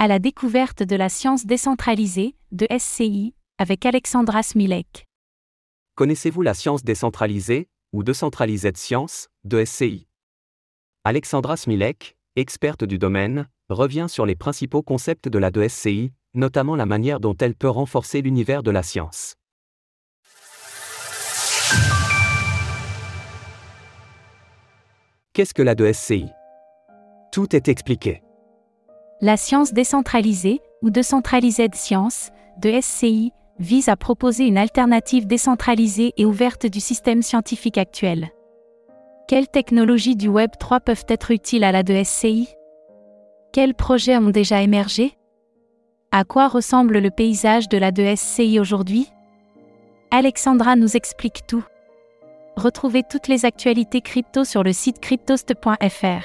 à 0.00 0.06
la 0.06 0.20
découverte 0.20 0.84
de 0.84 0.94
la 0.94 1.08
science 1.08 1.44
décentralisée, 1.44 2.36
de 2.52 2.68
SCI, 2.78 3.34
avec 3.58 3.84
Alexandra 3.84 4.44
Smilek. 4.44 5.06
Connaissez-vous 5.96 6.42
la 6.42 6.54
science 6.54 6.84
décentralisée, 6.84 7.68
ou 7.92 8.04
décentralisée 8.04 8.70
de 8.70 8.76
science, 8.76 9.28
de 9.42 9.64
SCI 9.64 10.06
Alexandra 11.02 11.56
Smilek, 11.56 12.16
experte 12.36 12.84
du 12.84 12.98
domaine, 12.98 13.48
revient 13.70 14.06
sur 14.08 14.24
les 14.24 14.36
principaux 14.36 14.82
concepts 14.82 15.28
de 15.28 15.38
la 15.38 15.50
2SCI, 15.50 16.12
notamment 16.34 16.76
la 16.76 16.86
manière 16.86 17.18
dont 17.18 17.36
elle 17.36 17.56
peut 17.56 17.68
renforcer 17.68 18.22
l'univers 18.22 18.62
de 18.62 18.70
la 18.70 18.84
science. 18.84 19.34
Qu'est-ce 25.32 25.54
que 25.54 25.62
la 25.62 25.74
2SCI 25.74 26.32
Tout 27.32 27.56
est 27.56 27.66
expliqué. 27.66 28.22
La 29.20 29.36
science 29.36 29.72
décentralisée, 29.72 30.60
ou 30.80 30.90
décentralisée 30.90 31.68
de 31.68 31.74
science, 31.74 32.30
de 32.62 32.80
SCI, 32.80 33.32
vise 33.58 33.88
à 33.88 33.96
proposer 33.96 34.44
une 34.44 34.58
alternative 34.58 35.26
décentralisée 35.26 36.12
et 36.16 36.24
ouverte 36.24 36.66
du 36.66 36.78
système 36.78 37.22
scientifique 37.22 37.78
actuel. 37.78 38.30
Quelles 39.26 39.48
technologies 39.48 40.14
du 40.14 40.28
Web 40.28 40.52
3 40.60 40.78
peuvent 40.78 41.04
être 41.08 41.32
utiles 41.32 41.64
à 41.64 41.72
la 41.72 41.82
2SCI 41.82 42.46
Quels 43.52 43.74
projets 43.74 44.16
ont 44.18 44.30
déjà 44.30 44.62
émergé? 44.62 45.14
À 46.12 46.22
quoi 46.22 46.46
ressemble 46.46 46.98
le 46.98 47.10
paysage 47.10 47.68
de 47.68 47.76
la 47.76 47.90
2SCI 47.90 48.60
aujourd'hui? 48.60 49.10
Alexandra 50.12 50.76
nous 50.76 50.96
explique 50.96 51.44
tout. 51.48 51.64
Retrouvez 52.56 53.02
toutes 53.02 53.26
les 53.26 53.44
actualités 53.44 54.00
crypto 54.00 54.44
sur 54.44 54.62
le 54.62 54.72
site 54.72 55.00
cryptost.fr. 55.00 56.24